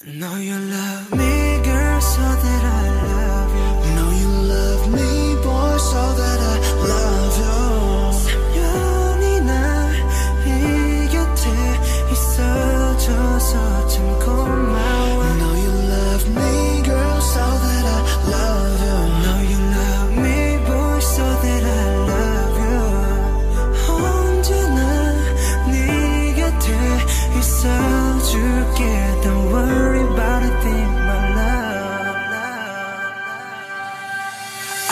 [0.00, 2.91] Know you love me, girl, so that I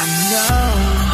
[0.03, 1.10] I know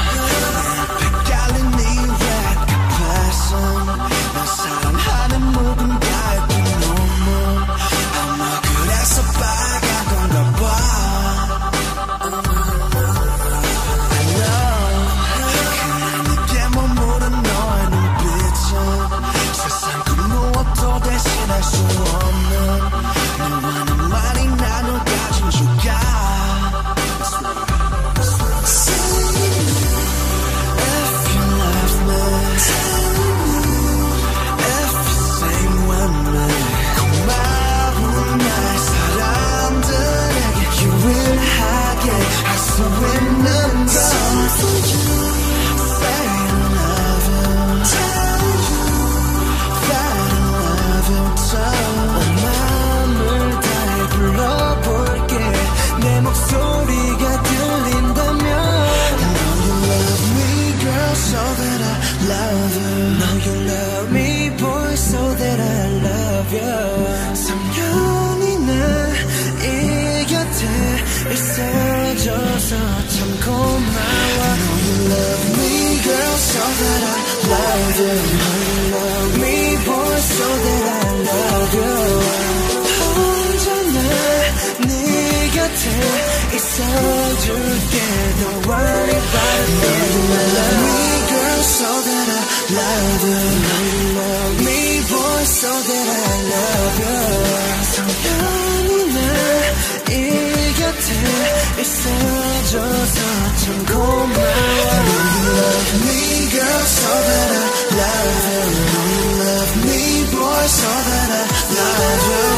[62.26, 66.80] that I love you Know you love me, boy, so that I love you.
[67.46, 68.72] 3년이나
[69.62, 69.66] 이
[70.28, 70.62] 곁에
[71.34, 72.72] 있어줘서
[73.08, 74.40] 참 고마워.
[74.62, 75.74] Know you love me
[76.04, 77.18] girl so that I
[77.52, 79.56] love you Know you love me,
[79.86, 81.94] boy, so that I love you.
[83.18, 83.98] 언제나
[84.88, 84.92] 네
[85.54, 85.84] 곁에
[86.56, 87.96] 있어줄게.
[88.42, 90.85] Don't worry about a thing, my love.
[95.57, 97.21] so that I love you.
[97.97, 99.19] 3년이나
[100.11, 100.13] 이
[100.77, 101.09] 곁에
[101.81, 103.19] 있어줘서
[103.57, 105.17] 참 고마워.
[105.57, 107.65] love me girl so that I
[108.01, 108.65] love you
[109.13, 110.03] you love me
[110.33, 111.45] boy so that I
[111.79, 112.49] love you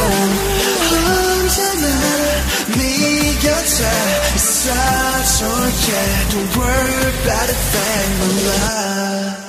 [0.91, 1.85] 언제나
[2.75, 2.81] 네
[3.39, 3.79] 곁에
[4.35, 5.87] 있어줄게
[6.31, 9.48] Don't worry about a thing my love